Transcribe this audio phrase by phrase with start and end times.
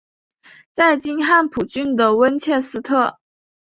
[0.73, 3.19] 在今汉普郡的温切斯特。